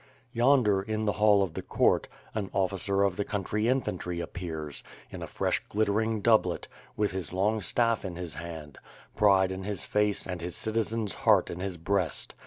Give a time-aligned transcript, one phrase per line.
[0.33, 5.21] Yonder, in the hall of the court, an officer of the country infantry appears, in
[5.21, 8.79] a fresh glittering doublet, with his long staff in his hand;
[9.15, 12.33] pride in his face and his citi zen's heart in his breast.